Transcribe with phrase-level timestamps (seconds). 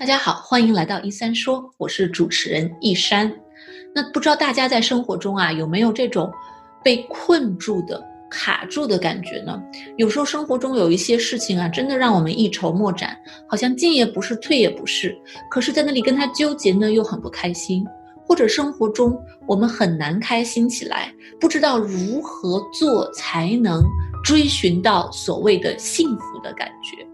[0.00, 3.30] 大家好，欢迎来到一三说，我是主持人一山。
[3.94, 6.32] 那不知道大家在生活中啊有没有这种
[6.82, 9.62] 被困住的、卡住的感觉呢？
[9.98, 13.14] 有时候生活中有一些事情啊，真的让我们一筹莫展，
[13.46, 15.14] 好像进也不是，退也不是，
[15.50, 17.86] 可是在那里跟他纠结呢，又很不开心。
[18.26, 19.14] 或者生活中
[19.46, 23.84] 我们很难开心起来，不知道如何做才能
[24.24, 27.06] 追寻到所谓的幸福的感觉。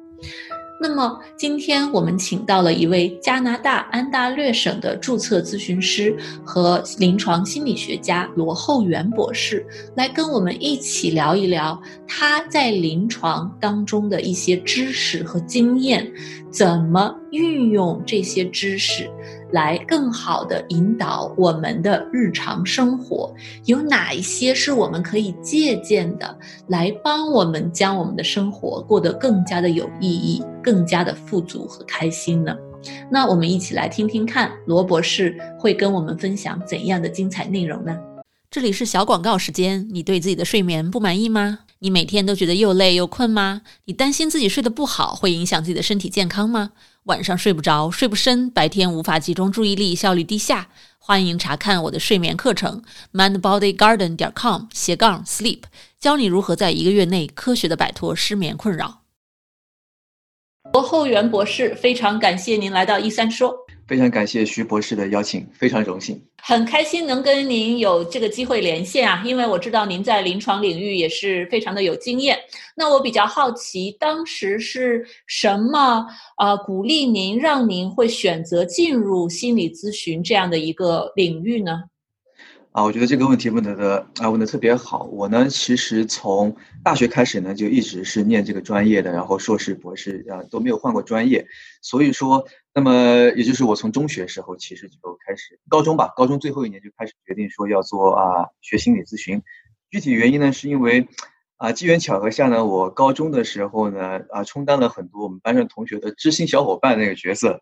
[0.78, 16.12] 那么，今天我们请到了一位加拿大安大略省的注册咨询师和临床心理学家罗厚元博士，来跟我们一起聊一聊他在临床当中的一些知识和经验，
[16.50, 19.10] 怎么运用这些知识。
[19.56, 26.38] 来更好的引导我们的日常生活，有哪一些是我们可以借鉴的，
[26.68, 32.54] 来帮我们将我们的生活过得更加的有意义、更加的富足和开心呢？
[33.10, 37.96] 那我们一起来听听看，罗博士会跟我们分享怎样的精彩内容呢？
[38.50, 41.60] 这里是小广告时间，你对自己的睡眠不满意吗？
[41.86, 43.62] 你每天都觉得又累又困吗？
[43.84, 46.72] 你担心自己睡得不好会影响自己的身体健康吗？
[47.04, 50.66] 晚上睡不着，睡不深，白天无法集中注意力，效率低下。
[50.98, 55.60] 欢迎查看我的睡眠课程，mindbodygarden 点 com 斜杠 sleep，
[56.00, 59.02] 教你如何在一个月内科学的摆脱失眠困扰。
[60.72, 63.65] 罗厚元博士，非常感谢您来到一三说。
[63.86, 69.22] 非常感谢徐博士的邀请，非常荣幸，很开心能跟您有这个机会连线啊！
[69.24, 72.36] 因为我知道您在临床领域也是非常的有经验。
[72.74, 76.04] 那我比较好奇，当时是什么
[76.36, 81.84] 啊鼓励您，让您会选择进入心理咨询这样的一个领域呢？
[82.76, 85.04] 啊，我觉得这个问题问的的啊问的特别好。
[85.04, 91.46] 我呢，其实从大学开始呢，就一直是念这个专业的，然后硕士、博士啊都没有换过专业。
[91.80, 92.92] 所以说，那么
[93.34, 99.40] 也就是我从中学时候其实就开始，高中吧，高中最后一年就开始决定说要做啊学心理咨询。
[99.90, 101.08] 具体原因呢，是因为
[101.56, 107.58] 啊机缘巧合下呢，我高中的时候呢啊充当了很多我们班上同学的知心小伙伴那个角色，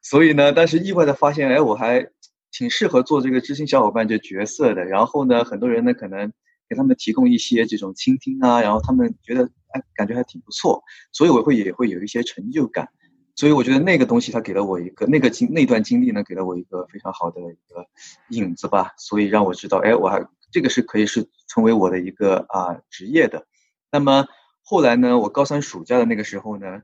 [0.00, 2.08] 所以呢，当时意外的发现，哎，我还。
[2.56, 6.32] 挺适合做这个知心小伙伴这角色的，然后呢，很多人呢可能
[6.68, 12.88] 给他们提供一些这种倾听啊，然后他们觉得哎感觉还挺不错，所以我会也会有一些成就感，
[13.34, 17.84] 所以我觉得那个东西它给了我一个那个经那段经历呢给了我一个非常好的一个
[18.28, 23.48] 影子吧，所以让我知道哎我还这个是可以是成为我的一个啊职业的，
[23.90, 24.26] 那么
[24.62, 26.82] 后来呢，我高三暑假的那个时候呢。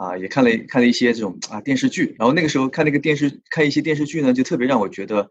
[0.00, 5.30] 啊，也看了看了一些这种啊电视剧，然后那个时候看那个电视，看一些电视剧呢，就特别让我觉得，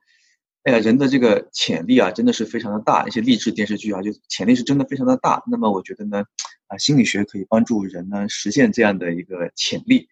[0.61, 3.07] 哎呀，人的这个潜力啊，真的是非常的大。
[3.07, 5.41] 一些励志电视剧啊，就潜力是真的非常的大。
[5.49, 6.23] 那么我觉得呢，
[6.67, 10.07] 啊，心理学可以帮助人呢实现这样的一个潜力，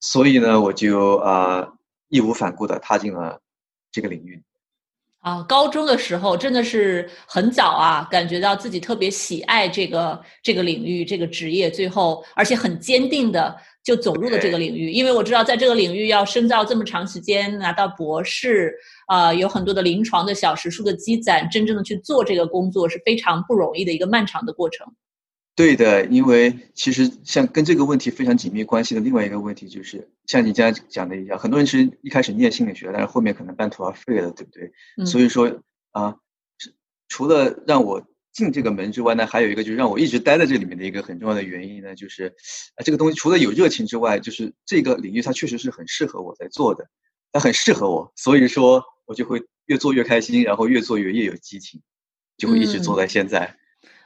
[0.00, 1.68] 所以呢，我就啊
[2.08, 3.42] 义无反顾的踏进了
[3.92, 4.42] 这个领域。
[5.18, 14.90] 啊，高中的时候真的是很早啊，感觉到自己特别喜爱这个这个领域、这个职业，最后而且很坚定的就走入了这个领域。
[14.90, 18.74] 因为我知道，在这个领域要深造这么长时间，拿到博士，
[19.06, 24.86] 啊，有很多的临床的小时数的积攒，真正的去做这个工作是非常不容易的一个漫长的过程。
[25.56, 35.04] 对的，因为其实像跟这个问题非常紧密关系的另外一个问题，就是像你刚才讲的一样，很多人其实一开始念心理学，但是后面可能半途而废了，对不对？
[35.04, 36.14] 所以说啊，
[37.08, 38.02] 除了让我
[38.40, 42.34] 进这个门之外呢，还有一个就是让我一直待在这里面的一个很重要的原因呢，就是
[42.76, 46.86] 啊，这个东西除了有热情之外，就是这个领域它确实是很适合我在做的，
[47.32, 51.78] 它很适合我，所以说我就会越做越开心，然后越做越越有激情，
[52.38, 53.54] 就会一直做在现在。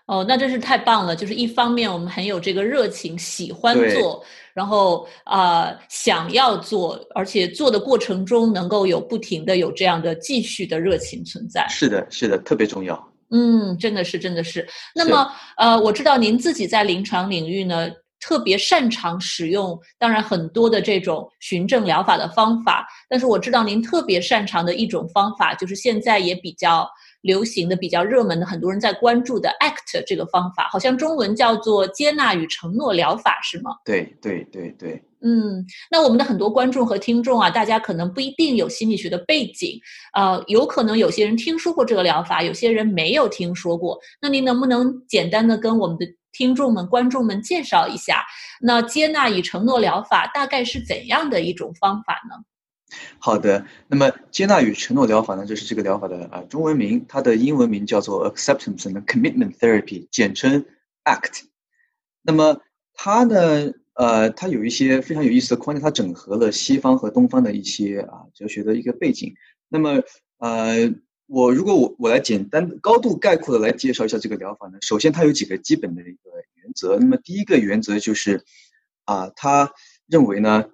[0.07, 1.17] 哦，那真是太棒了！
[1.17, 4.23] 就是一方面我们很有这个热情，喜欢做，
[4.53, 11.67] 然后啊想要做，而且做的过程中能够有不停的有这样的继续的热情存在。
[11.71, 13.14] 是的，是的，特别重要。
[13.31, 14.67] 嗯，真的是，真的是。
[14.95, 17.89] 那么呃，我知道您自己在临床领域呢，
[18.21, 26.89] 特别擅长使用，当然很多的这种循证疗法的方法，但是我知道您特别擅长的一种方法，就是现在也比较。
[27.25, 33.71] 流行的比较热门的，很多人在关注的 ACT 这个方法，好像中文叫做接纳与承诺疗法，是吗？
[33.83, 35.03] 对对对对。
[35.27, 39.81] 嗯，那我们的很多观众和听众啊，大家可能不一定有心理学的背景，
[40.13, 43.99] 呃，有可能有些人听说过这个疗法，有些人没有听说过。
[44.21, 48.23] 那您能不能简单的跟我们的听众们、观众们介绍一下，
[48.61, 52.37] 那接纳与承诺疗法大概是怎样的一种方法呢？
[53.19, 60.67] 好的，那么接纳与承诺疗法呢，就是这个疗法的啊中文名，它的英文名叫做 Acceptance and Commitment Therapy，简称
[61.05, 61.45] ACT。
[62.23, 62.61] 那么
[62.93, 69.33] 它呢呃，它有一些非常有意思的框架，它整合了西方和东方的一些啊哲学的一个背景。
[69.69, 70.03] 那么，
[70.39, 70.93] 呃，
[71.29, 76.99] 我如果我我来简单高度概括的来介绍一下这个疗法呢，首先它有几个基本的一个原则。
[76.99, 78.43] 那么第一个原则就是，
[79.05, 79.71] 啊，他
[80.09, 80.65] 认为呢，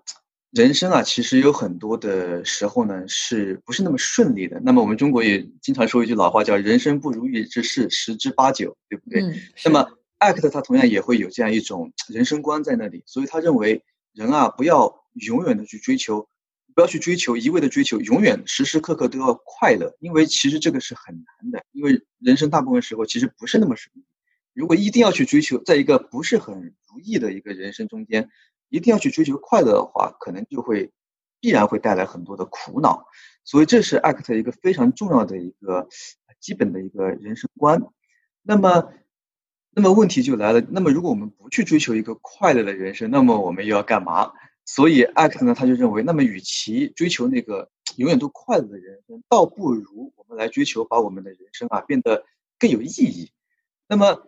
[0.50, 4.58] 人生啊其实有很多的时候呢是不是那么顺利的。
[4.64, 9.22] 那么我们中国也经常说一句老话，叫“人生不如意之事十之八九”，对不对？
[9.62, 9.86] 那么。
[10.20, 13.82] ACT 他同样也会有这样一种人生观在那里，所以他认为
[14.12, 16.28] 人啊不要永远的去追求，
[16.74, 24.04] 不要去追求一味的追求，永远时时刻刻都要快乐，因为其实这个是很难的，因为人生大部分时候其实不是那么顺利。
[24.52, 28.28] 如果一定要去追求，在一个不是很如意的一个人生中间，
[28.68, 30.92] 一定要去追求快乐的话，可能就会
[31.40, 33.06] 必然会带来很多的苦恼。
[33.42, 35.88] 所以这是 ACT 一个非常重要的一个
[36.40, 37.82] 基本的一个人生观。
[38.42, 38.92] 那么。
[39.72, 44.32] 那么问题就来了，那么如果我们不去追求一个快乐的人生，那么我们又要干嘛？
[44.64, 52.24] 所以 ACT 呢，他就认为，那么与其追求那个永远都快乐的人生，倒不如我们来追求把我们的人生啊变得
[52.58, 53.30] 更有意义。
[53.88, 54.22] 那么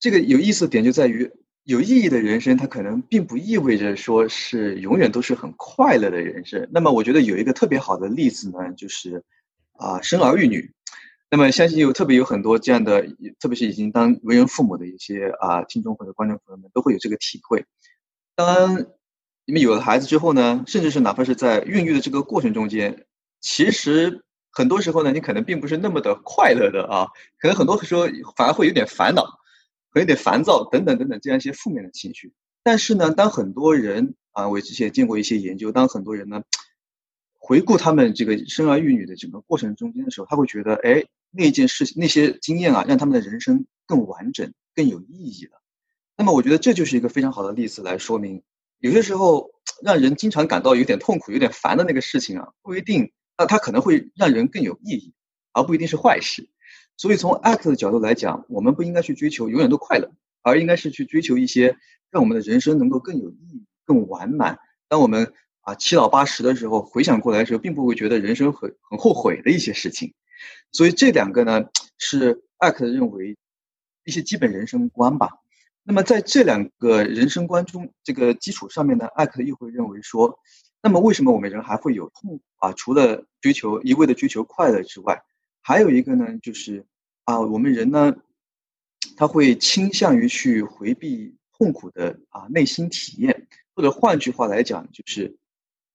[0.00, 1.30] 这个有意思的点就在于，
[1.64, 6.68] 有意义的人生，它可能并不意味着说是永远都是很快乐的人生。
[6.72, 9.22] 那么我觉得有一个特别好的例子呢，就是
[9.72, 10.70] 啊，生儿育女。
[11.34, 13.04] 那么，相信有特别有很多这样的，
[13.40, 17.66] 特别是已经当为人父母的一些啊听众或者观众朋友们，都会有这个体会。
[18.36, 18.86] 当
[19.44, 23.06] 你们有了孩子之后呢，甚至是哪怕是在孕育的这个过程中间，
[23.40, 24.22] 其实
[24.52, 27.08] 很多时候呢，你可能并不是那么的快乐的啊，
[27.40, 29.24] 可能很多时候反而会有点烦恼，
[29.90, 32.32] 会有点烦躁等等等等这样一些负面的情绪。
[32.62, 36.42] 但是呢，当很多人啊，我之前见过一些研究，当很多人呢
[37.46, 41.04] 回顾他们这个生儿育女的整个过程中间的时候，他会觉得，哎。
[41.36, 45.60] 那件事情、那些经验啊，让他们的人生更完整、更有意义了。
[46.16, 48.40] 那么，我觉得这就是一个非常好的例子，来说明
[48.78, 49.50] 有些时候
[49.82, 55.12] 让人经常感到有点痛苦、有点烦的那个事情啊，不一定，那它可能会让人更有意义，
[55.52, 56.48] 而不一定是坏事。
[56.96, 60.12] 所以，从 ACT 的角度来讲，我们不应该去追求永远都快乐，
[60.42, 61.76] 而应该是去追求一些
[62.12, 64.60] 让我们的人生能够更有意义、更完满。
[64.86, 65.32] 当我们
[65.64, 70.14] 啊七老八十的时候，回想过来的时候，并不会觉得人生很很后悔的一些事情。
[70.72, 71.64] 所以这两个呢，
[71.98, 73.36] 是艾克认为
[74.04, 75.30] 一些基本人生观吧。
[75.82, 80.38] 那么在这两个人生观中，这个基础上面呢艾克又会认为说，
[80.82, 82.72] 那么为什么我们人还会有痛苦啊？
[82.72, 85.22] 除了追求一味的追求快乐之外，
[85.60, 86.84] 还有一个呢，就是
[87.24, 88.14] 啊，我们人呢，
[89.16, 95.36] 他会倾向于去回避痛苦的啊内心体验，或者换句话来讲，就是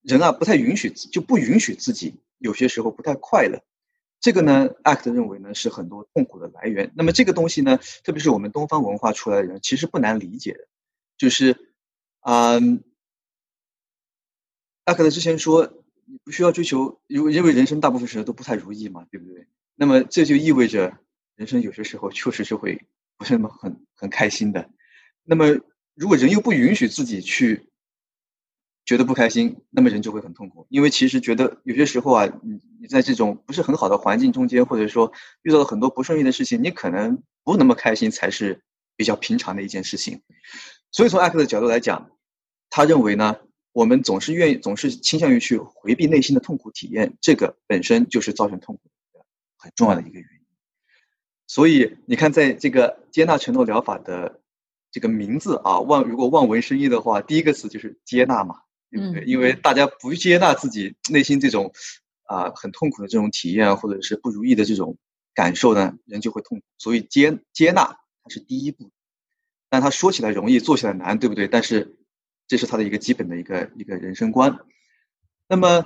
[0.01, 3.61] 人啊不太允许就不允许自己有些时候不太快乐。
[4.21, 6.91] 这个呢，ACT 认为呢是很多痛苦的来源。
[6.95, 10.67] 那么这个东西呢，特别是我们东方文化出来的人，其实不难理解的，
[11.17, 11.73] 就是
[12.21, 12.83] 嗯
[14.85, 15.71] ，ACT 之前说
[16.05, 19.47] 你不需要追求，因为因为人生大部分时候都不太如意嘛，对不对？
[19.75, 20.97] 那么这就意味着
[21.35, 22.85] 人生有些时候确实是会
[23.17, 24.69] 不是那么很很开心的。
[25.23, 25.59] 那么
[25.95, 27.65] 如果人又不允许自己去。
[28.85, 35.11] 觉得不开心，那么人就会很痛苦，因为其实觉得有些时候啊，你你在这种不是很好的环境中间，或者说
[35.43, 38.61] 遇到了很多不顺利的事情，你可能不那么开心才是
[38.95, 40.21] 比较平常的一件事情。
[40.91, 42.09] 所以从艾克的角度来讲，
[42.71, 43.37] 他认为呢，
[43.73, 48.81] 我们总是愿意，总是倾向于去回避内心的痛苦体验，这个本身就是造成痛苦
[49.13, 49.23] 的
[49.57, 50.39] 很重要的一个原因。
[51.45, 54.41] 所以你看，在这个接纳承诺疗法的
[54.91, 58.55] 这个名字啊，望如果望文生义的话，第一个词就是接纳嘛。
[58.91, 59.23] 对不对？
[59.25, 61.71] 因为大家不接纳自己内心这种
[62.23, 64.97] 啊很痛苦的这种体验，或者是不如意的这种
[65.33, 66.65] 感受呢，人就会痛苦。
[66.77, 67.83] 所以接接纳
[68.23, 68.91] 它是第一步，
[69.69, 71.47] 但他说起来容易，做起来难，对不对？
[71.47, 71.97] 但是
[72.47, 74.59] 这是他的一个基本的一个一个人生观。
[75.47, 75.85] 那么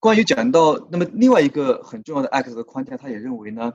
[0.00, 3.74] 关于讲到那么另外一个很重要的 X 的框架，他也认为呢，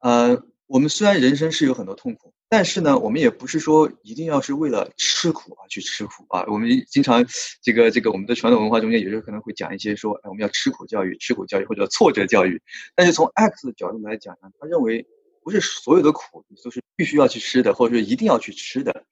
[0.00, 2.32] 呃，我们虽然人生是有很多痛苦。
[2.48, 6.46] 但是呢，我们也不是说一定要是为了吃苦啊去吃苦啊。
[6.48, 7.26] 我们经常
[7.62, 12.62] 这个这个我们的传统文化中间有时候可能会讲一些说，哎，我们要吃苦教育、吃苦教育或者挫折教育。
[12.94, 15.06] 但是从 X 的角度来讲呢，他认为
[15.42, 19.04] 不是所有的苦都是必须要去吃的，或者说一定要去吃的。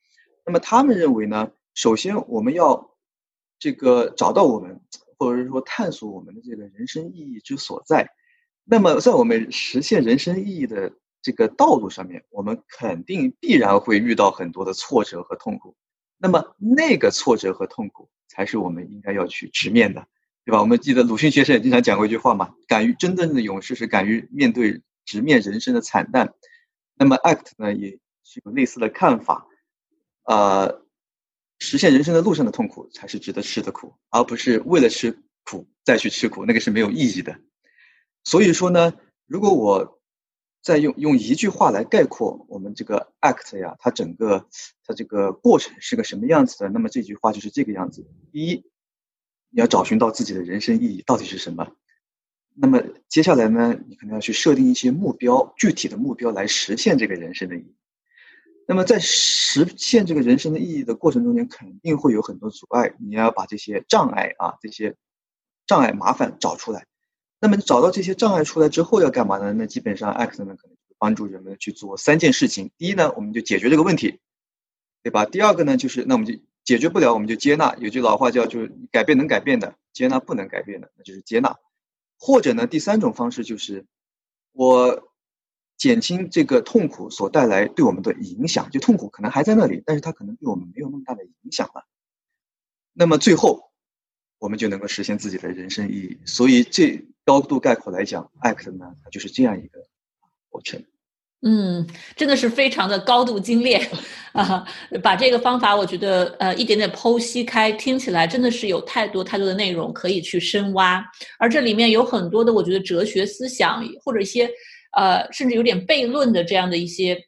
[0.46, 2.96] 那么他们认为呢，首先我们要
[3.58, 4.80] 这个找到我们，
[5.18, 8.08] 或者是说探索我们的这个人生意义之所在。
[8.64, 10.92] 那么在我们实现人生意义的。
[11.22, 15.76] 这个道路上面，我们肯定必然会遇到很多的挫折和痛苦。
[16.16, 20.06] 那么，那个挫折和痛苦才是我们应该要去直面的，
[20.44, 20.60] 对吧？
[20.60, 26.32] 我们记得鲁迅先生也经常讲过一句话嘛：“敢于真正的勇士是敢于面对直面人生的惨淡。”
[26.94, 29.46] 那么，ACT 呢也是有类似的看法。
[30.24, 30.84] 呃，
[31.58, 37.38] 实现人生的路上的痛苦才是值得吃的苦，而不是为了吃苦再去吃苦，那个是没有意义的。
[38.24, 38.92] 所以说呢，
[39.26, 39.99] 如果我
[40.62, 44.46] 再用用一句话来概括我们这个 act 呀，它整个
[44.84, 46.68] 它这个过程是个什么样子的？
[46.68, 48.56] 那么这句话就是这个样子：一，
[49.48, 51.72] 你要找寻到自己的人生意义到底是什么。
[52.54, 57.74] 那么接下来呢，你可能要去设定一些目标，具体的目标来实现这个人生的意义。
[58.66, 64.94] 那么在实现这个人生的意义的过程中间，肯定会有很多阻碍，你要把这些障碍啊，这些
[65.66, 66.86] 障碍麻烦找出来。
[67.40, 69.52] 那么你找到这些障碍出来之后要干嘛呢？
[69.54, 72.70] 那基本上 X 呢可能帮助人们去做三件事情。
[72.76, 74.20] 第一呢，我们就解决这个问题，
[75.02, 75.24] 对吧？
[75.24, 77.74] 第二个呢，就是那我们就解决不了，我们就接纳。
[77.76, 81.56] 有句老话叫就是改变能改变的，接纳不能改变的，那就是接纳。
[82.18, 83.86] 或者呢，第三种方式就是
[84.52, 85.10] 我
[85.78, 91.86] 减轻这个痛苦所带来对我们的影响，就痛苦可能还在那里，但是它可能对我们没有那么大的影响了。
[92.92, 93.70] 那么最后
[94.38, 96.18] 我们就能够实现自己的人生意义。
[96.26, 99.80] 所以这高度概括来讲，ACT 呢，它就是这样一个
[100.48, 100.82] 过程。
[101.42, 101.86] 嗯，
[102.16, 103.80] 真的是非常的高度精炼
[104.32, 104.62] 啊！
[105.02, 111.02] 把这个方法，我觉得呃一点点剖析开，听起来真的是有太多太多的内容可以去深挖。
[111.38, 114.50] 而这里面有很多的，我觉得哲学思想或者一些
[114.94, 117.18] 呃甚至有点悖论的这样的一些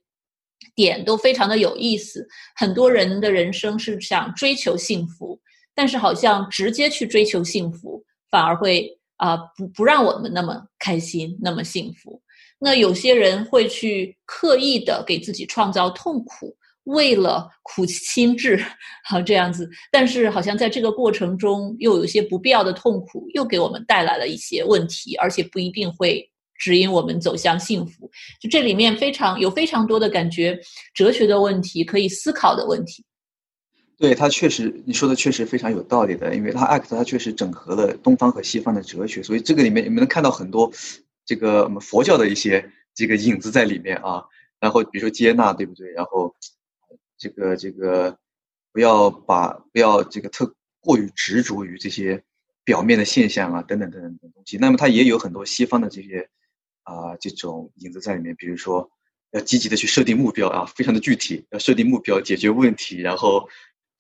[0.75, 2.29] 点，都非常的有意思。
[2.55, 5.41] 很多人的人生是想追求幸福，
[5.75, 12.21] 但是好像直接去追求幸福，反而会啊不不让我们那么开心，那么幸福。
[12.59, 18.61] 那有些人会去刻意的给自己创造痛苦，为了苦心志，
[19.05, 19.71] 好这样子。
[19.93, 28.11] 但是好像在这个过程中，又有些不必要的痛苦，又给我们带来了一些问题，而且不一定会指引我们走向幸福。
[28.41, 30.59] 就这里面非常有非常多的感觉，
[30.95, 33.05] 哲学的问题，可以思考的问题。
[34.03, 40.73] 对他确实，你说的确实非常有道理的，因为他 act 他确实整合了东方和西方的哲学，所以这个里面你们能看到很多。
[41.25, 44.25] 这个我们佛教的一些这个影子在里面啊，
[44.59, 45.89] 然后比如说接纳，对不对？
[45.93, 46.35] 然后
[47.17, 48.19] 这个这个
[48.73, 52.21] 不要把不要这个特过于执着于这些
[52.65, 54.59] 表面的现象啊，等等等等的东西。
[54.59, 56.29] 那么它也有很多西方的这些
[56.83, 58.91] 啊这种影子在里面，比如说
[59.31, 63.49] 要积极的去设定目标啊，非常的具体，要设定目标解决问题，然后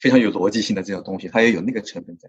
[0.02, 2.28] 非常有逻辑性的这种东西，它也有那个成分在。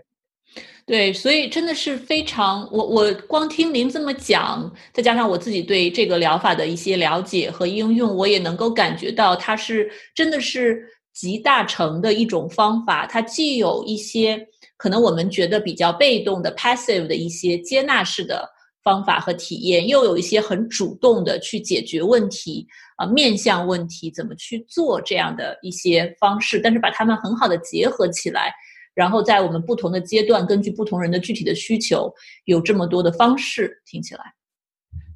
[0.85, 13.07] 对，所以真的是非常，我我光听您这么讲，再加上我自己对这个疗法的一些了解和应用，我也能够感觉到它是真的是集大成的一种方法。
[13.07, 18.47] 它既有一些可能我们觉得比较被动的 passive 的一些接纳式的
[18.83, 28.53] 方法和体验，又有一些很主动的去解决问题啊，面向问题怎么去做这样的一些方式，但是把它们很好的结合起来。
[28.93, 32.13] 然后在我们不同的阶段，根据不同人的具体的需求，
[32.45, 34.21] 有这么多的方式，听起来。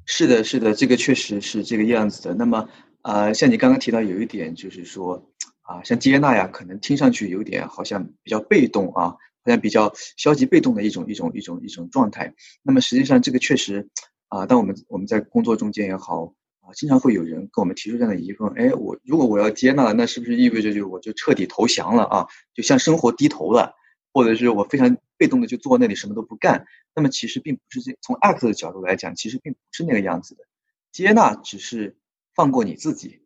[0.04, 2.34] 是的，是的，这个确实是这个样子的。
[2.34, 2.68] 那么，
[3.02, 5.22] 呃，像你刚刚提到有一点，就是说，
[5.62, 9.14] 啊，像接纳呀，可能听上去有点好像比较被动啊，
[9.48, 12.34] 好像比较消极被动的一种一种一种一种状态。
[12.62, 13.88] 那么实际上，这个确实，
[14.28, 16.34] 啊，当我们我们在工作中间也好。
[16.60, 22.26] 啊经常会有人跟我们提出这样的疑问：哎，我如果我要接纳了，那是不是意味着就我就彻底投降了啊？
[22.52, 23.74] 就向生活低头了，
[24.12, 26.66] 或者是我非常被动的就坐那里什么都不干？
[26.94, 30.44] 那么其实并不是这，从 act 的角度来讲，其实并不是那个样子的。
[30.92, 31.96] 接纳只是
[32.34, 33.22] 放过你自己，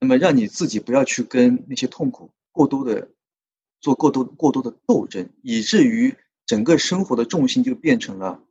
[0.00, 3.10] 那么让你自己不要去跟那些痛苦过多的
[3.82, 6.14] 做过多过多的斗争，以至于
[6.46, 8.42] 整个生活的重心就变成了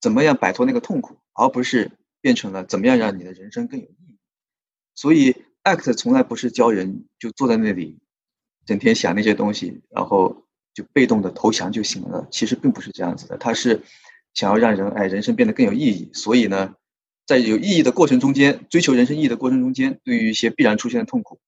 [0.00, 1.90] 怎么样摆脱那个痛苦，而不是。
[2.22, 4.18] 变成了怎么样让你的人生更有意义？
[4.94, 7.98] 所以，act 从来不是教人就坐在那里，
[8.66, 12.28] 整天想那些东西，然后就被动的投降就行了。
[12.30, 13.80] 其实并不是这样子的，他是
[14.34, 16.10] 想要让人哎人生变得更有意义。
[16.12, 16.74] 所以呢，
[17.24, 21.40] 在有意义的过程中间，追求人生意义的过程中间，对于一些必然出现的痛苦，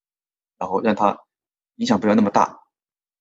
[0.56, 1.18] 然后让它
[1.76, 2.61] 影响不要那么大，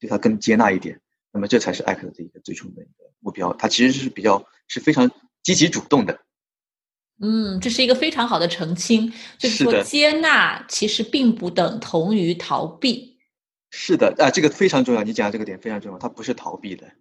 [0.01, 1.00] 对他更接纳一点。
[1.31, 3.53] 那么这才是 act 的一个最终的一个目标。
[3.53, 5.10] 它其实是比较是非常
[5.43, 6.20] 积极主动的。
[7.22, 13.17] 嗯，这是一个非常好的澄清，就是说接纳其实并不等同于逃避。
[13.70, 16.91] 是的，啊，这个非常重要，你讲这个点非常重要，它不是逃避的。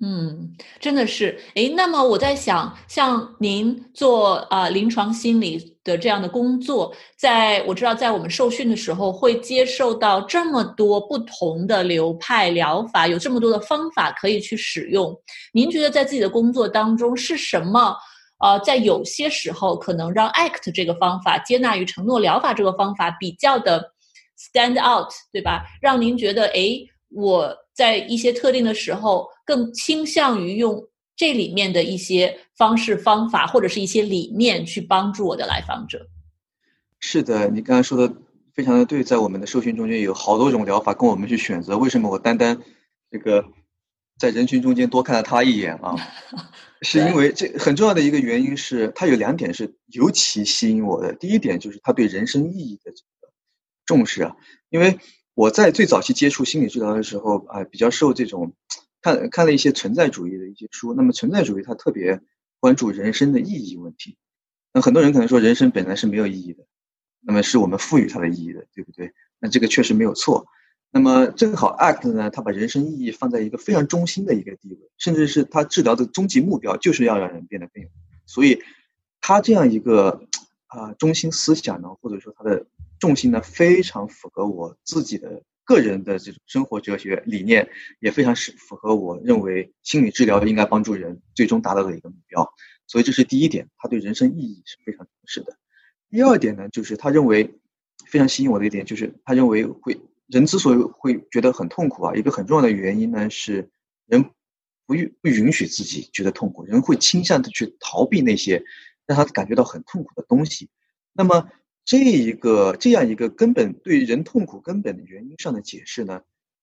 [0.00, 1.38] 嗯，真的是。
[1.54, 15.14] 哎，那么我在想，像您做啊临床心理的这样的工作，在我知道，在我们受训的时候，会接受到这么多不同的流派疗法，有这么多的方法可以去使用。
[15.52, 17.96] 您觉得在自己的工作当中是什么？
[18.38, 23.92] 呃，在有些时候，可能让 ACT 这个方法、接纳与承诺疗法这个方法比较的
[24.36, 25.64] stand out，对吧？
[25.80, 26.76] 让您觉得，哎，
[27.10, 30.82] 我在一些特定的时候更倾向于用
[31.16, 36.08] 这里面的一些方式方法或者是一些理念去帮助我的来访者。
[37.00, 38.14] 是的，你刚才说的
[38.54, 41.76] 非常的对，在我们的受训中间有好多种疗法供我们去选择。
[41.76, 42.60] 为什么我单单
[43.10, 43.44] 这个
[44.18, 45.96] 在人群中间多看了他一眼啊？
[46.82, 51.12] 是因为这很重要的一个原因是，他有两点是尤其吸引我的。
[51.14, 53.32] 第一点就是他对人生意义的这个
[53.86, 54.36] 重视啊，
[54.68, 54.98] 因为
[55.34, 58.52] 我在最早期接触心理治疗的时候啊，比较受这种
[59.02, 60.94] 看看了一些存在主义的一些书。
[60.94, 62.20] 那么存在主义它特别
[62.60, 64.16] 关注人生的意义问题。
[64.72, 66.64] 那很多人可能说人生本来是没有意义的，
[67.20, 69.12] 那么是我们赋予它的意义的，对不对？
[69.38, 70.46] 那这个确实没有错。
[70.94, 77.88] 那么正好，ACT 呢，他把人生意义放在一个非常中心的一个地位，甚至是他治疗的终极目标就是要让人变得更有。
[78.26, 78.62] 所以，
[79.20, 80.26] 他这样一个
[80.66, 82.66] 啊中心思想呢，或者说他的
[82.98, 87.68] 重心呢，非常符合我自己的个人的这种生活哲学理念，
[88.00, 92.52] 也非常是符合我认为心理治疗应该帮助人最终达到的一个目标。
[92.86, 95.56] 所以这是第一点，他对人生意义是非常重视的。
[96.10, 97.58] 第二点呢，就是他认为
[98.06, 100.00] 非常吸引我的一点，就是他认为会。
[100.28, 103.68] 人之所以会觉得很痛苦啊，一个很重要的原因呢是，
[104.06, 104.30] 人
[104.86, 108.64] 不允不允许自己觉得痛苦，人会倾向的去逃避那些
[109.04, 110.70] 让他感觉到很痛苦的东西。
[111.12, 111.50] 那么
[111.84, 116.22] 这一个这样一个根本对人痛苦根本的原因上的解释呢，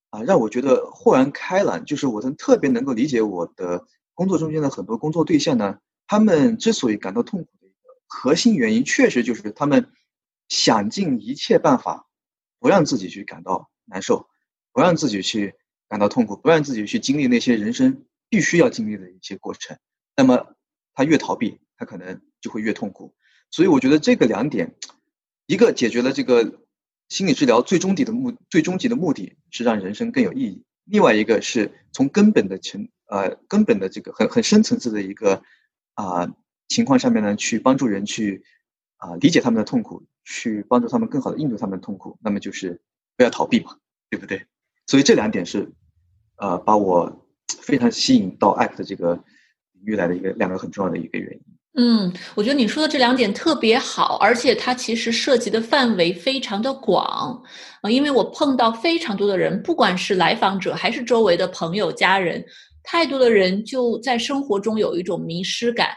[0.10, 1.86] 啊，让我觉得豁然开朗。
[1.86, 9.92] 就是我能特别能够理解我的工作中间的很多工作对象呢，他们之所以感到痛苦的一个核心原因，确实就是他们
[10.48, 12.06] 想尽一切办法。
[12.62, 14.28] 不让自己去感到难受，
[14.74, 15.56] 不让自己去
[15.88, 19.78] 感到痛苦，不让自己去经历那些人生必须要经历的一些过程。
[20.18, 20.46] 那么
[20.94, 23.16] 他越逃避，他可能就会越痛苦。
[23.50, 24.76] 所以我觉得这个两点，
[25.50, 26.60] 一个解决了这个
[27.10, 30.64] 心理治疗最终底的目，最终极的目的是让人生更有意义。
[30.86, 35.42] 另外一个是从根本的层呃根本的这个很很深层次的一个
[35.96, 36.32] 啊
[36.68, 38.44] 情况上面呢，去帮助人去
[38.98, 40.06] 啊理解他们的痛苦。
[40.32, 42.80] 去帮助他们更好的应对他们的痛苦，那么就是
[43.18, 43.80] 不要逃避嘛，
[44.12, 44.46] 对不对？
[44.86, 45.72] 所以这两点是，
[46.36, 49.16] 呃，把我非常吸引到 ACT 这个
[49.72, 51.42] 领域来的一个两个很重要的一个原因。
[51.82, 57.42] 嗯，我觉得你说的这两点特别好，而且它其实涉及的范围非常的广
[57.82, 62.44] 啊，因为我碰到非常多的人，不管是来访者还是周围的朋友家人，
[62.84, 65.88] 太多的人就在生活中有一种迷失感。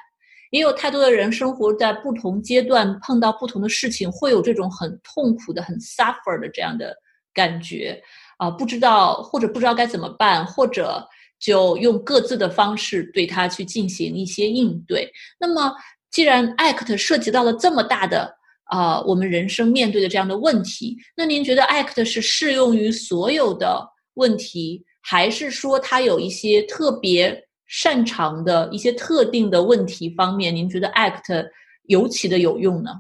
[0.53, 6.95] 也有太多的人生活在不同阶段，碰到不同的事情，会有这种很痛苦的、很 suffer 的这样的
[7.35, 8.01] 感觉
[8.37, 11.05] 啊，不知道或者不知道该怎么办，或者
[11.42, 15.11] 就用各自的方式对他去进行一些应对。
[15.40, 15.74] 那么，
[16.11, 18.33] 既然 ACT 涉及到了这么大的
[18.66, 27.48] 啊，我们人生面对的这样的问题，那您觉得 ACT 是适用于所有的问题，还是说它有一些特别？
[27.74, 31.48] 擅长的一些特定的问题方面，您觉得 ACT
[31.85, 32.90] 尤其的有用呢？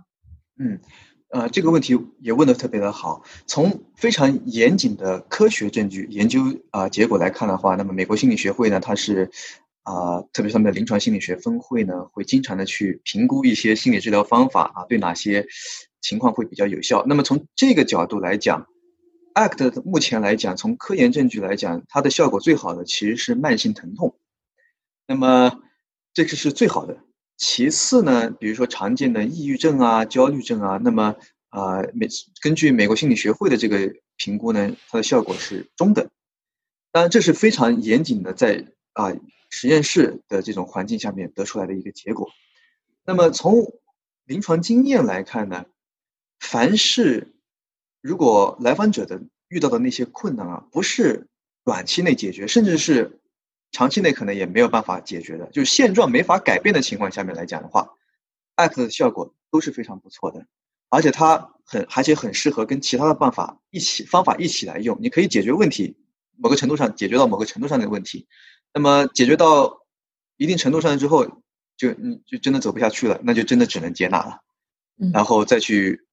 [0.58, 0.80] 嗯，
[1.32, 3.24] 呃，这个问题也问的特别的好。
[3.46, 6.40] 从非常严谨的科学证据研究
[6.70, 9.30] 啊结果来看的话，那么美国心理学会呢，它是
[9.82, 15.46] 啊，特别是他们的临床心理学分会呢，会经常的去评估一些心理治疗方法啊，对哪些
[16.02, 17.02] 情况会比较有效。
[17.06, 18.66] 那么从这个角度来讲
[19.32, 24.14] ，ACT 目前来讲，从科研证据来讲，它的效果最好的其实是慢性疼痛。
[25.06, 25.62] 那么，
[26.12, 26.98] 这个是最好的。
[27.44, 31.16] 其次呢，比如说常见的抑郁症啊、焦虑症啊，那么
[31.48, 32.06] 啊，美
[32.40, 36.08] 根据美国心理学会的这个评估呢，它的效果是中等。
[36.92, 39.12] 当然，这是非常严谨的，在啊
[39.50, 42.30] 实验室的这种环境下面得出来的一个结果。
[43.04, 43.72] 那么从
[44.24, 45.64] 临床经验来看呢，
[46.38, 47.34] 凡是
[48.00, 51.26] 如果来访者的遇到的那些困难啊，不是
[51.64, 53.18] 短期内解决，甚至是
[53.72, 57.88] 长期内可能也没有办法解决的，就是现状没法改变的情况下面来讲的话
[58.56, 60.46] ，ACT 的效果都是非常不错的，
[60.90, 64.98] 而且它很而且很适合跟其他的办法一起方法一起来用。
[65.00, 65.96] 你可以解决问题，
[66.36, 68.26] 某个程度上解决到某个程度上的问题，
[68.74, 69.86] 那么解决到
[70.36, 71.24] 一定程度上之后，
[71.78, 74.42] 就你就真的走不下去了，那就真的只能接纳了，
[75.14, 76.04] 然后再去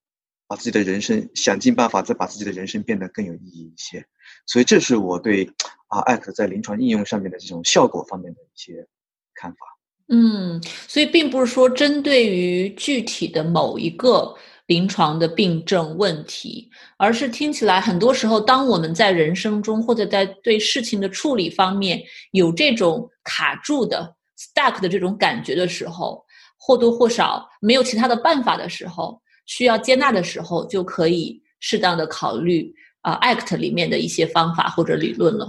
[0.47, 4.05] 把自己的人生想尽办法再把自己的人生变得更有意义一些。
[4.45, 5.51] 所以这是我对。
[5.89, 8.87] 啊，ACT 在临床应用上面的这种效果方面的一些
[9.35, 9.57] 看法。
[10.07, 26.23] 嗯，所以并不是说针对于具体的某一个临床的病症问题，而是听起来很多时候，当我们在人生中或者在对事情的处理方面有这种卡住的 stuck 的这种感觉的时候，
[26.57, 35.47] 或多或少没有其他的办法的时候，需要接纳的时候，就可以适当的考虑啊，ACT 里面的一些方法或者理论了。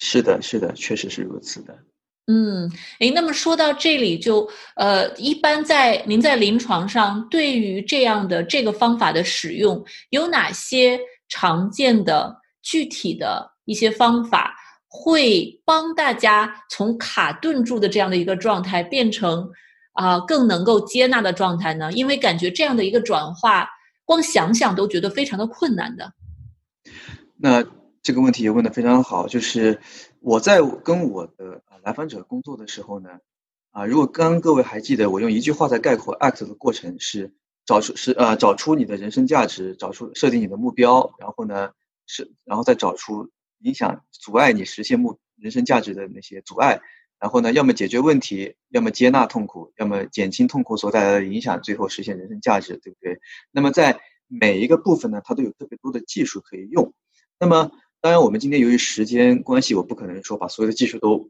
[0.00, 1.78] 是的，是的，确实是如此的。
[2.26, 14.54] 嗯，诶，那么说到这里，就呃，一般在您在临床上对于这样的这个方法的使用，有哪些常见的具体的一些方法，
[14.88, 19.50] 会帮大家从卡顿住的这样的一个状态，变成
[19.94, 21.92] 啊更能够接纳的状态呢？
[21.92, 23.68] 因为感觉这样的一个转化，
[24.04, 26.12] 光想想都觉得非常的困难的。
[27.36, 27.64] 那。
[28.02, 29.78] 这个问题也问的非常好，就是
[30.20, 33.18] 我在跟我的来访者工作的时候呢，
[33.72, 37.34] 啊，如果刚刚各位还记得，我用一句话在概括 ACT 的过程是
[37.66, 41.72] 找出是呃找出你的人生价值，找出设定你的目标，然后呢
[42.06, 46.80] 是然后再找出影响阻碍你实现目人生价值的那些阻碍，
[47.18, 53.20] 然后呢要么解决问题，要么接纳痛苦，要么减轻痛苦所带来的影响，最后实现人生价值，对不对？
[53.50, 56.94] 那么在每一个部分呢，它都有特别多的技术可以用，
[57.38, 57.70] 那么。
[58.02, 61.28] 当然，我们今天由于时间关系，我不可能说把所有的技术都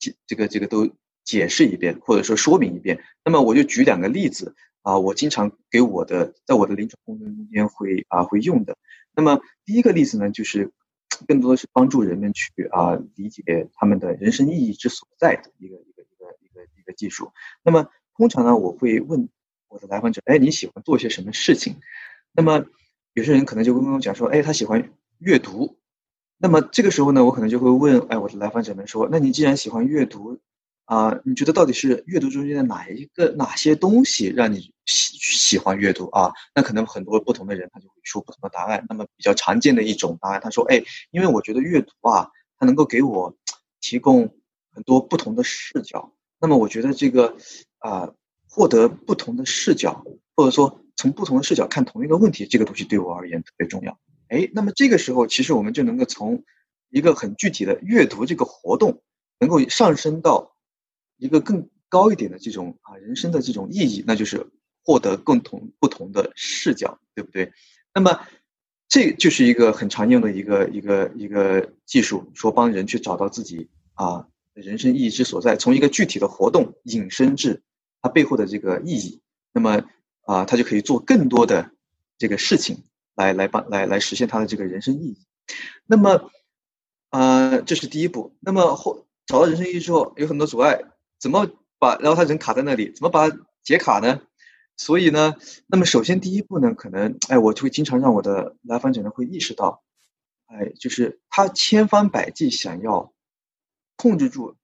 [0.00, 0.90] 解这个这个都
[1.22, 3.00] 解释一遍，或者说说明一遍。
[3.24, 8.76] 那么我就举两个例子啊，我经常给我的在我的临床工作中间会啊会用的。
[9.14, 10.72] 那么第一个例子呢，就是
[11.28, 17.30] 更多的是帮助人们去啊理解他们的人生意义之所在的一个一个一个一个一个技术。
[17.62, 19.28] 那么通常呢，我会问
[19.68, 21.76] 我的来访者，哎，你喜欢做些什么事情？
[22.32, 22.66] 那么
[23.12, 25.77] 有些人可能就会跟我讲说，哎，他喜欢阅读。
[26.40, 30.38] 那么这个时候呢，我可能就会问，哎，我的来访者们说，那你既然喜欢阅读，
[30.84, 36.32] 啊，你觉得到底是阅读中间的哪一个哪些东西让你喜喜欢阅读啊？
[36.54, 38.86] 那可能很多不同的人他就会说不同的答案。
[38.88, 43.36] 那么比较常见的一种答案，他说，哎，因为我觉得阅读啊，它能够给我
[43.80, 44.32] 提供
[44.72, 46.12] 很多不同的视角。
[46.40, 47.36] 那么我觉得这个
[47.78, 48.12] 啊，
[48.48, 50.04] 获得不同的视角，
[50.36, 53.98] 或者说从不同的视角看同一个问题，这个东西对我而言特别重要。
[54.28, 56.44] 哎，那么这个时候，其实我们就能够从
[56.90, 59.02] 一个很具体的阅读这个活动，
[59.38, 60.56] 能够上升到
[61.16, 64.46] 一个更高一点的这种啊人生的这种意义，那就是
[64.84, 67.52] 获得共同不同的视角，对不对？
[67.94, 68.20] 那么
[68.88, 77.62] 这就是一个很常用的一个一个一个技术，说帮人去找到自己啊人生意义之所在，从一个具体的活动引申至
[78.00, 79.20] 它背后的这个意义，
[79.52, 79.82] 那么
[80.22, 81.70] 啊他就可以做更多的
[82.18, 82.82] 这个事情。
[83.18, 85.26] 来来帮来来实现他的这个人生意义，
[85.86, 86.30] 那么，
[87.10, 88.36] 呃，这是第一步。
[88.38, 90.84] 那么后找到人生意义之后，有很多阻碍，
[91.18, 91.50] 怎么
[91.80, 93.28] 把然后他人卡在那里，怎么把
[93.64, 94.22] 解卡呢？
[94.76, 95.34] 所以呢，
[95.66, 99.82] 那么首先第一步呢，可能哎，我就会经常让我的来访者呢会意识到，
[100.46, 103.12] 哎，就是他千方百计想要
[103.96, 104.54] 控制住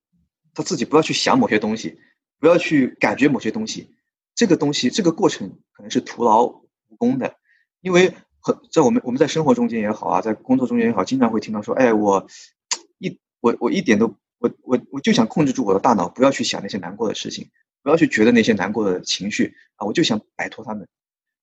[0.54, 1.98] 他自己，不要去想某些东西，
[2.38, 3.96] 不要去感觉某些东西，
[4.36, 7.34] 这个东西这个过程可能是徒劳无功的，
[7.80, 8.14] 因为。
[8.70, 12.26] 在我们我们在生活中间也好啊，在工作中间也好，经常会听到说，哎，我
[12.98, 17.48] 一我我一点都我我我就想控制住我的大脑，不要去想那些难过的事情，
[17.82, 20.86] 不要去觉得那些难过的情绪啊，我就想摆脱他们。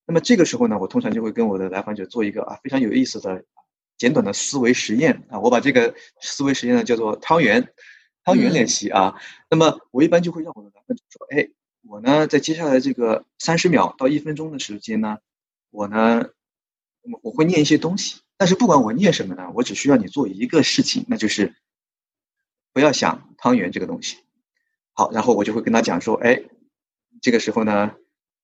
[0.05, 3.43] 那么这个时候呢，我通常就会跟我的来访者做一个啊非常有意思的
[3.97, 7.73] 简短的思维实验啊，我把这个思维实验呢叫做汤圆
[8.23, 9.15] 汤圆练习啊。
[9.49, 11.49] 那么我一般就会让我的来访者说，哎，
[11.87, 15.17] 我呢在接下来这个三十秒到一分钟的时间呢，
[15.71, 16.29] 我呢。
[17.01, 21.55] 我我会念一些东西，但是不管我念什么呢，我只需要你做一个事情，那就是
[22.73, 24.17] 不要想汤圆这个东西。
[24.93, 26.43] 好，然后我就会跟他讲说，哎，
[27.21, 27.95] 这个时候呢，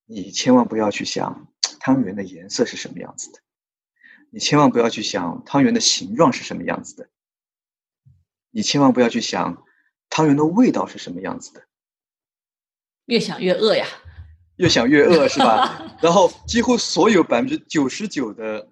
[0.06, 1.46] 你千万不要去想
[1.78, 3.38] 汤圆的颜色是什么样子的，
[4.30, 7.08] 你千万不要去想汤圆的形状是什么样子的，
[8.50, 9.64] 你千万不要去想
[10.10, 11.62] 汤圆的味道是什么样子的。
[13.04, 13.86] 越想越饿呀。
[14.58, 15.82] 越想越饿是吧？
[16.02, 18.68] 然后几乎所有百分之九十九的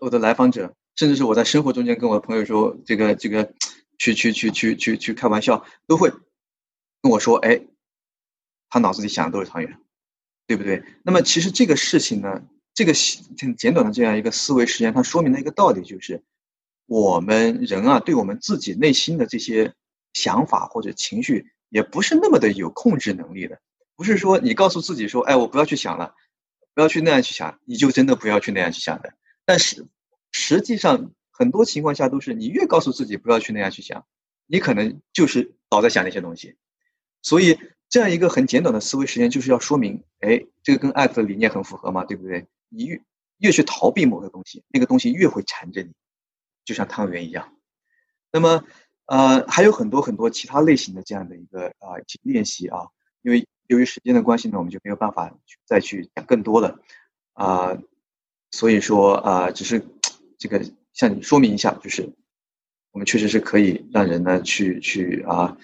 [0.00, 3.52] 我的来访者，甚至是我在生活中间跟我的朋友说这个这个，
[3.98, 6.10] 去去去去去去开玩笑，都会
[7.02, 7.60] 跟我说：“哎，
[8.68, 9.78] 他脑子里想的都是汤圆，
[10.46, 12.42] 对不对？”那么其实这个事情呢，
[12.74, 12.92] 这个
[13.38, 16.22] 很简短的这样一个思维实验，它说明了一个道理，就是
[16.86, 19.74] 我们人啊，对我们自己内心的这些
[20.14, 23.60] 想法或者情绪，也不是那么的有控制能力的。
[24.00, 26.14] 不是说你告诉自己说，哎，我不要去想了，
[26.72, 29.12] 不要去那样去想，你就真的不要去那样去想的。
[29.44, 29.86] 但是
[30.32, 34.06] 实际上很多情况下都是你越告诉自己不要去那样去想，
[34.46, 36.56] 你可能就是老在想那些东西。
[37.20, 37.58] 所以
[37.90, 42.46] 这样一个很简短的思维实验，就是要说明，哎，这个跟艾特的理念很符合嘛，对不对？
[42.70, 43.02] 你越
[43.36, 45.92] 越去逃避某个东西，那个东西越会缠着你，
[46.64, 47.54] 就像汤圆一样。
[48.32, 48.64] 那么
[49.04, 52.88] 呃，还有很多很多其他类型的这样的一个啊练习啊，
[53.20, 53.46] 因为。
[53.70, 55.32] 由于时间的关系呢，我们就没有办法
[55.64, 56.80] 再去讲更多了，
[57.34, 57.78] 啊，
[58.50, 59.80] 所以说啊，只是
[60.38, 60.60] 这个
[60.92, 62.12] 向你说明一下，就是
[62.90, 65.56] 我们确实是可以让人呢去去啊，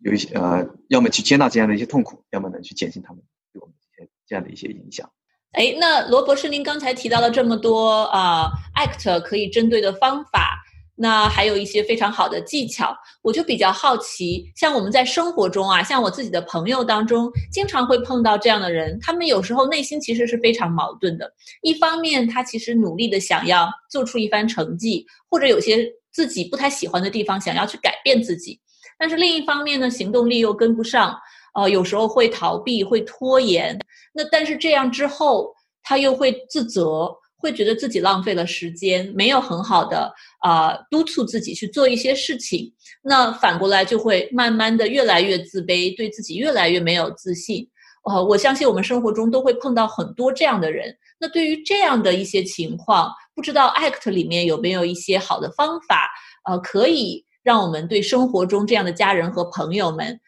[0.00, 3.22] 有一些呃，要么去接纳这样的一些痛苦，要么呢去减轻他们
[3.54, 5.10] 对我们这些这样的一些影响。
[5.52, 10.57] 哎，那罗博士，您刚才提到了这么多啊，ACT 可以针对的方法。
[11.00, 21.32] 那还有一些非常好的技巧，我就比较好奇，像我们在生活中啊，像我自己的朋友当中，经常会碰到这样的人，他们有时候内心其实是非常矛盾的。
[21.62, 28.58] 一方面，他其实努力的想要做出一番成绩，或者有些自己不太喜欢的地方，想要去改变自己，
[28.98, 31.16] 但是另一方面呢，行动力又跟不上，
[31.54, 33.78] 呃，有时候会逃避，会拖延。
[34.12, 37.08] 那但是这样之后，他又会自责。
[37.38, 42.72] 会觉得自己浪费了时间，没有很好的啊督促自己去做一些事情，
[43.02, 47.68] 那反过来就会慢慢的越来越自卑，对自己越来越没有自信。
[48.04, 50.96] 呃，我相信我们生活中都会碰到很多这样的人。
[51.20, 56.08] 那对于这样的一些情况，不知道 ACT 里面有没有一些好的方法，
[56.48, 60.18] 呃，可以让我们对生活中这样的家人和朋友们，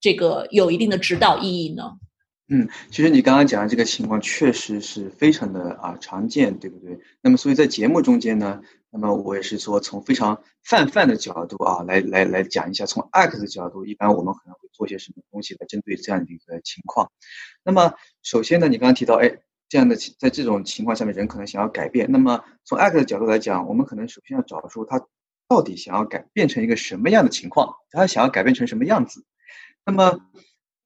[0.00, 1.92] 这个有一定的指导意义呢？
[2.50, 6.98] 嗯，其实你刚刚讲的这个情况确实是非常的啊常见，对不对？
[7.20, 17.10] 那么所以在节目中间呢，那么我也是说从非常泛泛的角度啊来来来讲一下，从 ACT 的角度，一般我们可能会做些什么东西来针对这样的一个情况。
[17.62, 22.10] 那么首先呢，你刚刚提到，哎，这样的在这种情况下面，人可能想要改变。
[22.10, 25.06] 那么从 ACT 的角度来讲，我们可能首先要找出他
[25.48, 29.22] 到底想要改变成一个什么样的情况，他想要改变成什么样子。
[29.84, 30.20] 那么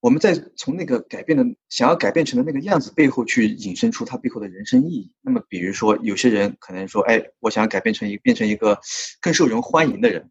[0.03, 5.13] 我们再从那个改变的想要改变成的那个样子背后去引申出它背后的人生意义。
[5.21, 8.81] 那么，比如说，有些人可能说：“哎，我想改变成一变成一个
[9.21, 10.29] 更受人欢迎的人，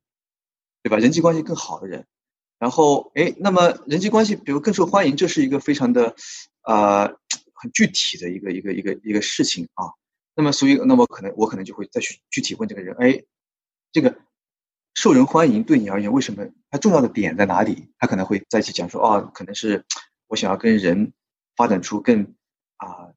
[0.84, 0.98] 对吧？
[0.98, 2.06] 人际关系更好的人。”
[2.60, 6.16] 然后，哎，那么人际关系比如更受欢迎，这是一个非常的
[6.64, 7.10] 啊
[7.54, 9.86] 很具体的一个一个一个一个事情啊。
[10.36, 13.24] 那么，所以，那么可能我可能就会再去具体问这个人：“哎，
[13.94, 14.18] 这个。”
[15.02, 17.88] 受人欢迎对你而言，为什么它重要的点在哪里？
[17.98, 19.84] 他可能会再去讲说，哦，可能是
[20.28, 21.12] 我想要跟人
[21.56, 22.22] 发展出更
[22.78, 23.10] 啊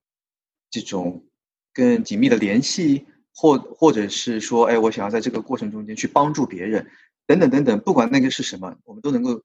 [0.71, 1.27] 这种
[1.75, 6.91] 更紧密的联系，或或者是说，哎，我想要在这个过程中间去帮助别人，
[7.27, 9.43] 等等等等，不管那个是什么，我们都能够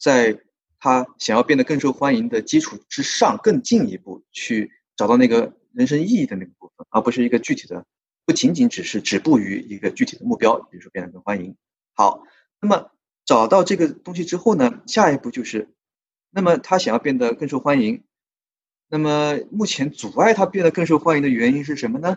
[0.00, 0.40] 在
[0.78, 7.84] 他想要变得更受欢迎的基础之上，更进一步去找到那个人生意义的那个部分，而不是一个具体的，
[8.24, 11.54] 不仅仅只是止步于一个具体的目标，比如说变得更欢迎。
[11.94, 12.22] 好，
[12.60, 12.90] 那么
[13.24, 15.74] 找到这个东西之后呢，下一步就是，
[16.30, 18.04] 那么他想要变得更受欢迎，
[18.88, 22.16] 那么目前阻碍他变得更受欢迎的原因是什么呢？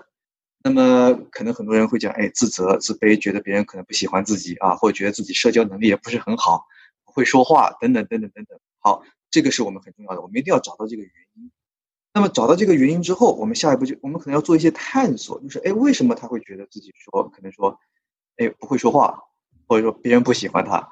[0.63, 6.65] 那么可能很多人会讲，哎，自责、自卑，觉得别人可能不喜欢自己啊，或者觉得自己社交能力也不是很好，
[7.03, 8.59] 会说话等等等等等等。
[8.79, 11.51] 好，这个是我们很重要的，我们一定要找到这个原因。
[12.13, 17.77] 那么找到这个原因之后，我们下一步就我们可能要做一些探索，就是哎，为什么他会觉得自己说可能说，
[18.37, 19.19] 哎，不会说话？
[19.67, 20.87] 或者说别人不喜欢他，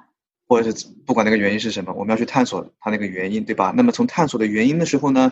[0.48, 3.74] 或者是不管那个原因是什么，我们要去探索他那个原因，对吧？
[3.76, 5.32] 那么从探索的原因的时候呢，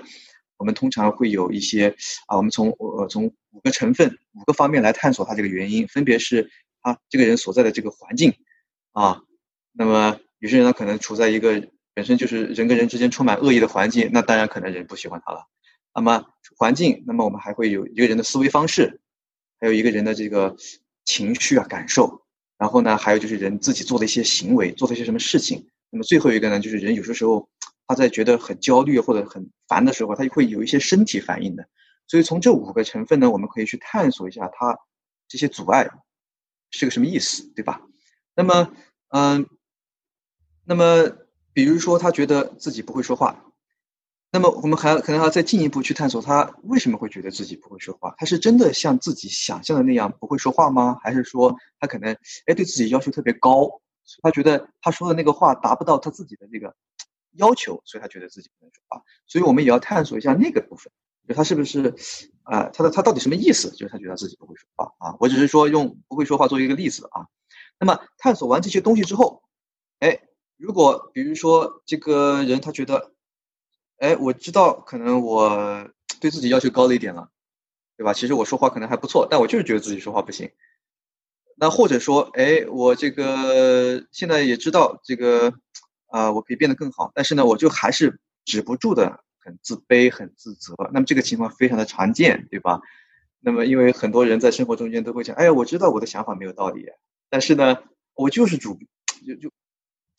[0.58, 1.96] 我们通常会有一些
[2.28, 6.50] 啊，我们从呃从五个成分、五个方面来探索他这个原因，分别是
[6.82, 8.34] 他这个人所在的这个环境
[8.94, 9.22] 啊。
[9.74, 15.46] 那么有些人呢，可能处在一个本身就是人跟人之间充满恶意的环境，那当然可能人不喜欢他了。
[15.94, 16.26] 那么
[16.58, 19.02] 环境，那么我们还会有一个人的思维方式，
[19.60, 20.56] 还有一个人的这个
[21.04, 22.24] 情绪啊感受。
[22.62, 25.66] 然后呢，还有就是人自己做的一些行为，做的一些什么事情。
[25.90, 27.50] 那么最后一个呢，就是人有些时候
[27.88, 31.68] 他在觉得很焦虑或者很烦的时候，他就会有一些身体反应的。
[32.08, 34.78] 所以从这五个成分呢，我们可以去探索一下他
[35.28, 35.90] 这些阻碍
[36.70, 37.82] 是个什么意思，对吧？
[38.36, 38.72] 那么，
[39.10, 39.48] 嗯，
[40.64, 41.10] 那么
[41.54, 43.44] 比如说他觉得自己不会说话。
[44.34, 48.16] 那么我们还可能还要再进一步去探索他为什么会觉得自己不会说话？
[48.18, 50.98] 他是真的像自己想象的那样不会说话吗？
[51.04, 52.14] 还是说他可能
[52.46, 53.82] 哎对自己要求特别高，
[54.22, 56.74] 他觉得他说的那个话达不到他自己的那个
[57.34, 59.04] 要求，所以他觉得自己不能说话。
[59.28, 60.90] 所以我们也要探索一下那个部分，
[61.28, 61.94] 就他是不是
[62.44, 62.70] 啊？
[62.74, 63.70] 他的他到底什么意思？
[63.72, 65.18] 就是他觉得自己不会说话啊？
[65.20, 67.28] 我只是说用不会说话作为一个例子啊。
[67.78, 69.44] 那么探索完这些东西之后，
[70.00, 70.22] 哎，
[70.56, 73.12] 如果比如说这个人他觉得。
[74.02, 75.88] 哎，我知道，可能我
[76.20, 77.30] 对自己要求高了一点了，
[77.96, 78.14] 对吧？
[78.14, 80.50] 其实我说话可能还不错，但我就是觉得自己说话不行。
[81.56, 85.54] 那或者说，哎，我这个现在也知道这个
[86.08, 90.74] 啊，我可以变得更好，但是呢，我就还是止不住的很自卑、很自责。
[90.92, 92.82] 那么这个情况非常的常见，对吧？
[93.40, 96.88] 那么因为很多人在生活中间都会讲，哎呀，我知道我的想法没有道理，
[97.30, 97.78] 但是呢，
[98.16, 98.80] 我就是主
[99.28, 99.52] 就就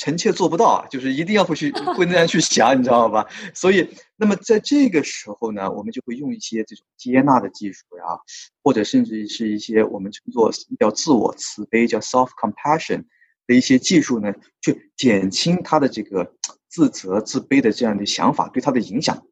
[0.02, 3.24] 臣妾做不到啊，就是一定要会去会那样去想，你知道吧？
[3.54, 8.18] 所以，那么在这个时候呢，我们就会用一些这种接纳的技术呀，
[8.64, 13.04] 或者甚至是一些我们称作叫自我慈悲，叫 self compassion
[13.46, 16.34] 的一些技术呢，去减轻他的这个
[16.68, 19.24] 自责、自卑的这样的想法对他的影响，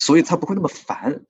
[0.00, 1.22] 所以他不会那么烦。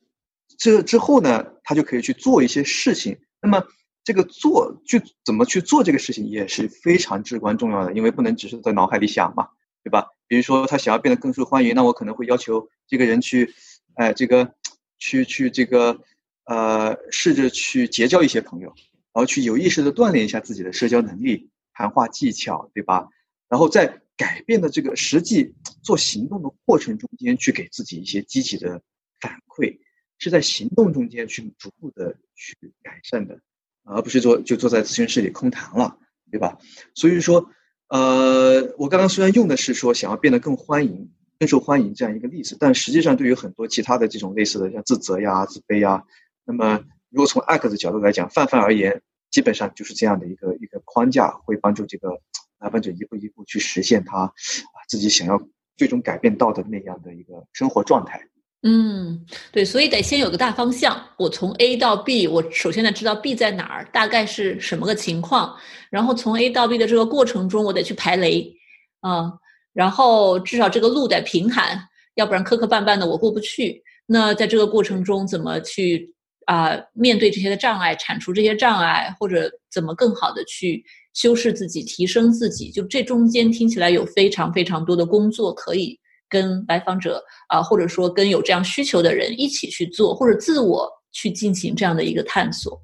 [0.57, 3.19] 这之后呢，他就可以去做一些事情。
[3.43, 3.63] 那么。
[4.05, 9.49] 这个做去怎么去做这个事情也是非常至关重要的，因为不能只是在脑海里想嘛，
[9.85, 10.09] 对吧？
[10.27, 13.55] 比如说他想要变得更受欢迎，那我可能会要求这个人去，
[13.95, 14.55] 哎，这个
[14.99, 16.01] 去去这个
[16.45, 18.69] 呃，试着去结交一些朋友，
[19.13, 23.09] 然后去有意识的锻炼一下自己的社交能力、谈话技巧，对吧？
[23.49, 28.83] 然后在改变的这个实际做行动的过程中间，去给自己一些积极的
[29.21, 29.79] 反馈，
[30.19, 33.39] 是在行动中间去逐步的去改善的。
[33.85, 35.97] 而不是坐就坐在咨询室里空谈了，
[36.31, 36.59] 对吧？
[36.95, 37.51] 所以说，
[37.89, 46.05] 呃，我刚刚虽然用的是说想要变得更欢迎、更受欢迎这样一个例子，但实际上对于很多其他的这种类似的，像自责呀、自卑呀，
[46.45, 52.21] 那么如果从 ACT 的角度来讲，泛泛而言，基本上就是这样的一个一个框架，会帮助这个
[52.59, 54.33] 来访者一步一步去实现他啊
[54.89, 55.41] 自己想要
[55.77, 58.29] 最终改变到的那样的一个生活状态。
[58.65, 61.05] 嗯，对，所以得先有个大方向。
[61.19, 65.57] 我从 A 到 B，我首先得知道 B 在哪儿，大概是什么个情况。
[65.91, 68.55] 然后从 A 到 B 的这个过程中，我得去排雷，
[69.01, 69.33] 啊，
[69.73, 71.77] 然后至少这个路得平坦，
[72.15, 73.83] 要不然磕磕绊绊的我过不去。
[74.07, 76.15] 那在这个过程中，怎么去
[76.47, 82.71] 啊面对这些的障碍，铲除这些障碍，或者怎么更好的去修饰自己、提升自己？
[82.71, 85.99] 就这中间听起来有非常非常多的工作可以。
[86.33, 92.81] 跟来访者啊，或者说跟有这样需求的人一起去做，或者自我去进行这样的一个探索。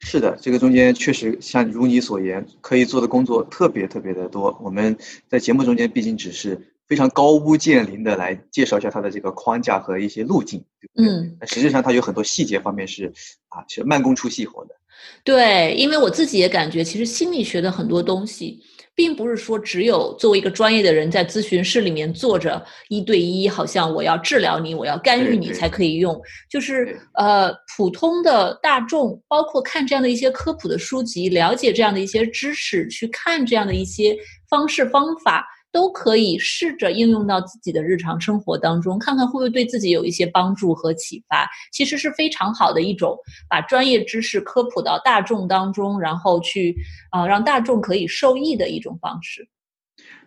[0.00, 4.58] 是的，这个中间确实像如你所言，可以做的工作特别特别的多。
[4.64, 4.96] 我们
[5.28, 6.58] 在节目中间毕竟只是
[6.88, 11.06] 非常高屋建瓴的来介绍一下它的这个框架和一些路径，对不对？
[11.06, 13.12] 嗯，实际上它有很多细节方面是
[13.48, 14.74] 啊，是慢工出细活的。
[15.22, 18.60] 对，因为我自己也感觉，其实心理学的很多东西。
[18.94, 26.20] 并不是说只有作为一个专业的人在咨询室里面坐着一对一，好像我要治疗你，我要干预你才可以用。
[26.50, 34.16] 就是呃，普通的大众，包括看这样的一些科普的书籍，了解这样的一些知识，去看这样的一些
[34.48, 35.46] 方式方法。
[35.72, 41.48] 都可以试着应用到自己的日常生活当中，看看会不会对自己有一些帮助和启发。
[41.72, 43.16] 其实是非常好的一种
[43.48, 46.76] 把专业知识科普到大众当中，然后去
[47.10, 49.48] 啊让大众可以受益的一种方式。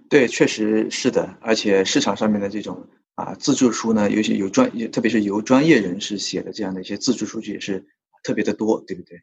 [0.10, 1.38] 对，确实是的。
[1.42, 7.86] 而且市场上面的这种啊自助书呢，尤其有专，特别是由专业人士写的这样的一些自助书籍也是
[8.24, 9.22] 特别的多，对不对？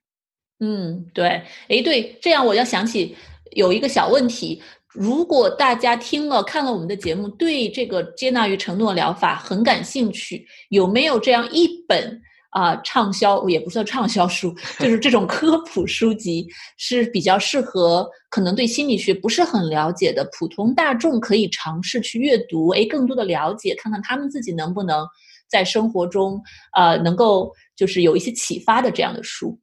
[0.61, 1.43] 嗯，对。
[1.69, 3.17] 哎，对，这样我要想起
[3.51, 4.63] 有一个小问题。
[4.93, 25.07] 如果大家听了看了我们的节目，对这个接纳与承诺疗法很感兴趣，有没有这样一本啊畅销也不算畅销书，就是这种科普书籍是比较适合可能对心理学不是很了解的普通大众可以尝试去阅读，诶，更多的了解，看看他们自己能不能
[25.49, 26.39] 在生活中
[26.77, 29.59] 呃能够就是有一些启发的这样的书。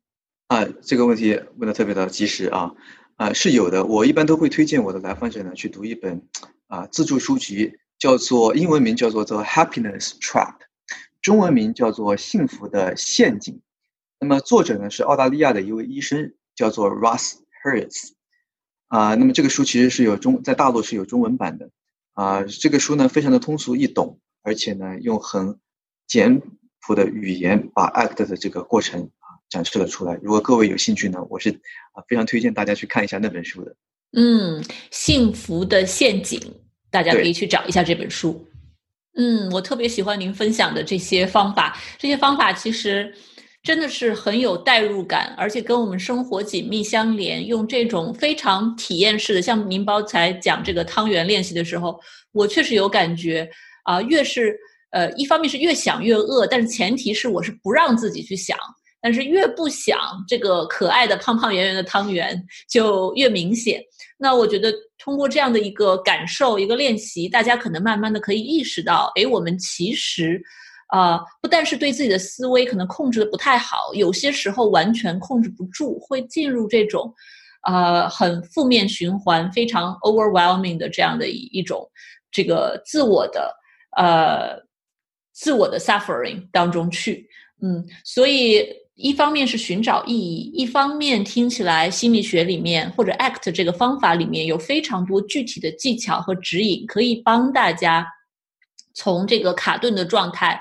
[0.48, 2.72] 啊，这个问题问的特别的及时啊。
[3.20, 3.84] 啊，是有的。
[3.84, 6.26] 我一般都会推荐我的来访者呢去读一本
[6.68, 10.54] 啊自助书籍，叫做英文名叫做《The Happiness Trap》，
[11.22, 13.56] 中文名叫做《幸福的陷阱》。
[14.22, 18.12] 那么作者呢是澳大利亚的一位医生，叫做 Russ Harris。
[18.88, 21.70] 啊，那么这个书其实是有中在大陆是有中文版的。
[22.14, 25.60] 啊，这个书呢非常的通俗易懂，而且呢用很
[26.08, 26.42] 简
[26.80, 29.12] 朴的语言把 ACT 的这个过程。
[29.50, 30.18] 展示了出来。
[30.22, 31.50] 如果各位有兴趣呢，我是
[31.94, 33.76] 啊非常推荐大家去看一下那本书的。
[34.14, 36.40] 嗯，幸福的陷阱，
[36.90, 38.46] 大家可以去找一下这本书。
[39.16, 43.14] 嗯，我特别喜欢您分享的这些方法，这些方法其实
[43.62, 47.46] 真的是很有代入感，而且跟我们生活紧密相连。
[47.46, 52.00] 用这种非常体验式的，像您包才讲这个汤圆练习的时候，
[52.32, 53.50] 我确实有感觉
[53.84, 54.02] 啊。
[54.04, 54.58] 越是
[54.92, 58.58] 呃，一方面是越想越饿，但是前提是我是不让自己去想。
[59.02, 63.82] 但是越不想这个可爱的胖胖圆圆的汤圆就越明显。
[64.18, 70.42] 那我觉得通过这样的一个感受、一个练习，大家可能慢慢的可以意识到，哎，我们其实
[70.88, 77.14] 啊，不但是对自己的思维可能控制的不太好，有些时候完全控制不住，会进入这种
[77.66, 81.90] 呃很负面循环、非常 overwhelming 的这样的一一种
[82.30, 83.56] 这个自我的
[83.96, 84.62] 呃
[85.32, 87.30] 自我的 suffering 当中去。
[87.62, 88.68] 嗯，所以。
[89.02, 98.06] 一方面是寻找意义，一方面听起来心理学里面或者 ACT 这个方法里面有非常多具体的技巧和指引，可以帮大家
[98.94, 100.60] 从这个卡顿的状态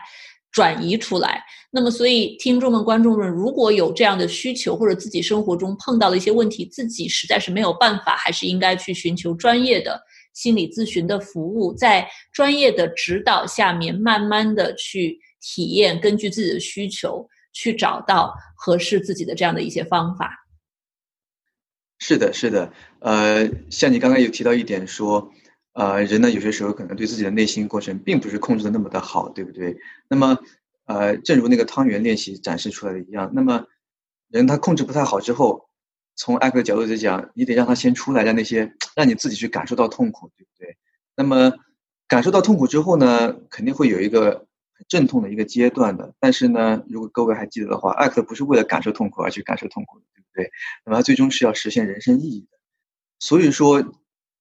[0.52, 1.42] 转移出来。
[1.72, 10.00] 那么，所以听众们、观众们，如果有这样的需求，或者自己生活中碰到了一些问题，自己实在是没有办法，还是应该去寻求专业的
[10.32, 17.28] 心理咨询的服务，在专业的指导下面，慢慢的去体验，根据自己的需求。
[17.52, 20.44] 去找到合适自己的这样的一些方法。
[22.00, 25.32] 是的，是的，呃，像你刚刚有提到一点说，
[25.72, 29.76] 呃，人呢有些时候可能对自己的内心过程并不是控制的那么的好，对不对？
[30.08, 30.38] 那么，
[30.86, 33.64] 呃，正如那个汤圆练习展示出来的一样，那么
[34.28, 35.68] 人他控制不太好之后，
[36.14, 40.76] 从艾克的角度来讲，你得让他先出来，让那些让你自己去感受到痛苦，对不对？
[41.16, 41.52] 那么
[42.06, 44.47] 感受到痛苦之后呢，肯定会有一个。
[44.86, 50.50] 阵痛的一个阶段的，但是呢，如果各位还记得的话，艾克不是为了感受痛苦而去感受痛苦的，对不对？
[50.84, 52.58] 那么他最终是要实现人生意义的。
[53.18, 53.82] 所以说，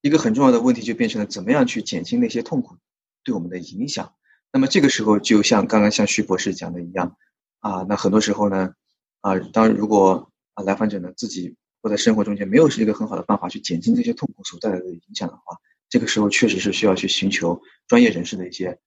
[0.01, 2.75] 一个很重要的问题就变成了怎么样去减轻那些痛苦
[3.23, 4.13] 对我们的影响。
[4.51, 7.17] 那么这个时候，就像刚刚像徐博士讲的一样，
[7.59, 8.73] 啊，那很多时候呢，
[9.21, 15.57] 啊，当如果啊来访者呢自己或在生活中间没有是一个很好的办法去减轻这些痛苦所带来的影响的话，
[15.89, 18.79] 这个时候确实是需要去寻求专业人士的一些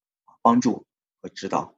[0.43, 0.87] 帮助。
[1.21, 1.75] 和指导，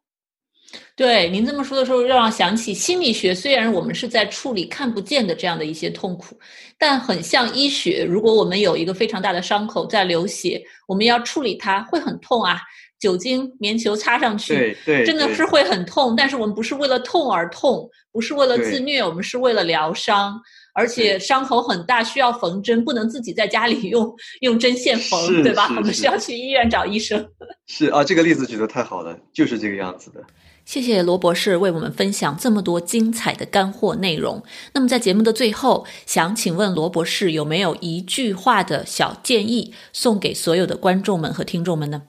[0.95, 3.35] 对您这么说的时候，让我想起心理学。
[3.35, 6.39] 虽然我们是在处理看不见的这样的一些痛苦，
[6.79, 8.05] 但很像医学。
[8.05, 12.61] 如果我们有一个非常大的伤口在流血，我们要处理它会很痛啊。
[12.99, 16.15] 酒精棉球擦上去，对对， 真的是会很痛。
[16.15, 20.41] 但是我们不是为了痛而痛，不是为了自虐，我们是为了疗伤。
[20.73, 25.67] 而且伤口很大，需要缝针，不能自己在家里用 用针线缝，对吧？
[25.77, 27.29] 我们需要去医院找医生。
[27.67, 30.23] 是啊，这个例子举得太好了，就是这个样子的。
[30.65, 34.43] 谢谢罗博士为我们分享这么多精彩的干货内容。
[34.73, 42.03] 那么在节目的最后，想请问罗博士有没有一句话的小建议送给所有的观众们和听众们呢？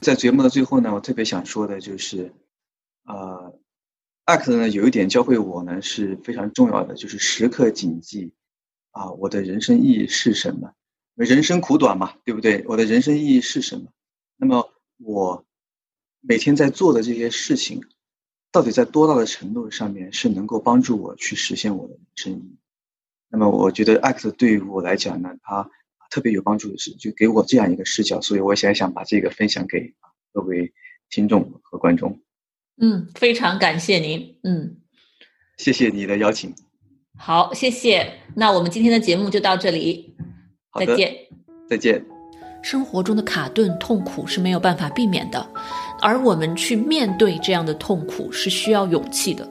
[0.00, 2.32] 在节目的最后呢，我特别想说的就是，
[3.06, 3.52] 呃。
[4.26, 8.32] ACT 呢，有一点教会我呢是非常重要的，就是时刻谨记，
[8.90, 10.72] 啊，我的人生意义是什么？
[11.14, 12.64] 人生苦短嘛，对不对？
[12.66, 13.86] 我的人生意义是什么？
[14.36, 14.68] 那么
[14.98, 15.46] 我
[16.20, 17.84] 每天在做的这些事情，
[18.50, 22.58] 到底在多大的程度上面是能够帮助我去实现我的人生意义？
[23.28, 25.70] 那么我觉得 ACT 对于我来讲呢，它
[26.10, 29.94] 特别有帮助的是，就给我这样一个视角，所以我想想把这个分享给
[30.32, 30.74] 各位
[31.10, 32.20] 听众和观众。
[32.80, 34.38] 嗯，非常感谢您。
[34.42, 34.76] 嗯，
[35.56, 36.54] 谢谢你的邀请。
[37.18, 38.12] 好，谢谢。
[38.34, 40.14] 那我们今天的节目就到这里。
[40.78, 41.16] 再见，
[41.70, 42.04] 再见。
[42.62, 45.48] 生活中的卡顿痛苦是没有办法避免的，
[46.02, 49.48] 而我们去面对这样的痛苦是需要勇气的。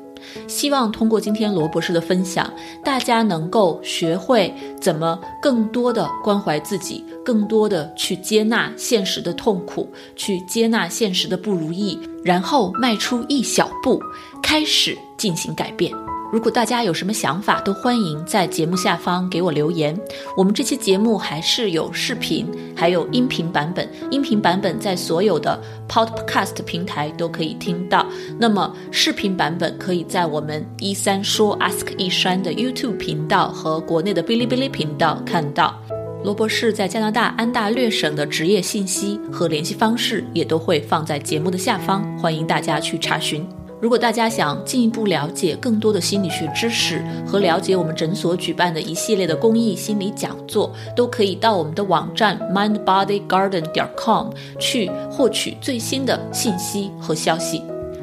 [0.48, 2.52] 希望通过今天罗博士的分享，
[2.84, 14.00] 大家能够学会怎么更多的关怀自己，更多的去接纳现实的痛苦，去接纳现实的不如意，然后迈出一小步，
[14.42, 15.92] 开始进行改变。
[16.34, 19.98] 如果大家有什么想法，都欢迎在节目下方给我留言。
[20.36, 23.88] 我们这期节目还是有视频，还有音频版本。
[24.12, 28.06] 音频版本在所有的 Podcast 平台都可以听到。
[28.38, 35.80] 那么视频版本可以在我们一三说 Ask 一山的 YouTube 频道和国内的哔哩哔哩频道看到。
[36.24, 43.48] 罗博士在加拿大安大略省的职业信息和联系方式也都会放在节目的下方，欢迎大家去查询。
[43.86, 57.62] 如果大家想进一步了解更多的心理学知识和了解我们诊所举办的一系列的公益心理讲座，都可以到我们的网站 mindbodygarden 点 com 去获取最新的信息和消息。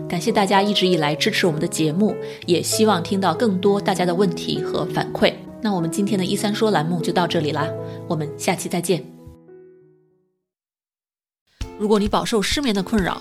[0.08, 2.14] 感谢大家一直以来支持我们的节目，
[2.46, 5.34] 也希望听到更多大家的问题和反馈。
[5.60, 7.66] 那我们今天的一三说栏目就到这里啦，
[8.06, 9.04] 我们下期再见。
[11.76, 13.20] 如果你饱受失眠的困扰，